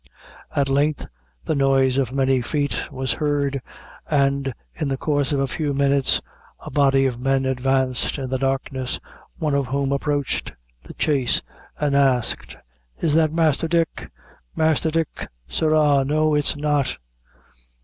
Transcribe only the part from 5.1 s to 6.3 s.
of a few minutes